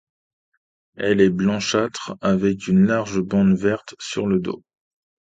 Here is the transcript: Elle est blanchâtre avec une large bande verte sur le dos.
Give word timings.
Elle 0.95 1.21
est 1.21 1.29
blanchâtre 1.29 2.15
avec 2.21 2.65
une 2.67 2.87
large 2.87 3.19
bande 3.21 3.53
verte 3.55 3.93
sur 3.99 4.25
le 4.25 4.39
dos. 4.39 4.63